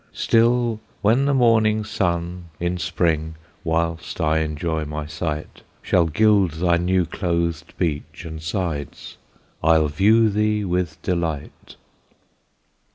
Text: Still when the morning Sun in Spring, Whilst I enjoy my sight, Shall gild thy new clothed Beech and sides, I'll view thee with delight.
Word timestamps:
Still 0.13 0.79
when 1.03 1.25
the 1.25 1.33
morning 1.35 1.83
Sun 1.83 2.45
in 2.59 2.79
Spring, 2.79 3.35
Whilst 3.63 4.19
I 4.19 4.39
enjoy 4.39 4.83
my 4.83 5.05
sight, 5.05 5.61
Shall 5.83 6.07
gild 6.07 6.53
thy 6.53 6.77
new 6.77 7.05
clothed 7.05 7.77
Beech 7.77 8.25
and 8.25 8.41
sides, 8.41 9.17
I'll 9.63 9.89
view 9.89 10.31
thee 10.31 10.65
with 10.65 10.99
delight. 11.03 11.75